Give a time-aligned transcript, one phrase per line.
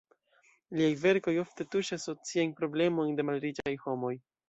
[0.79, 4.17] Liaj verkoj ofte tuŝas sociajn problemojn de malriĉaj homoj.